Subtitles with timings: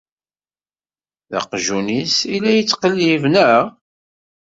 [1.31, 3.61] D aqjun-is i la yettqellib, naɣ?